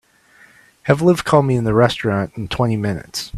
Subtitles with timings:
[0.85, 3.29] Have Liv call me in the restaurant in twenty minutes.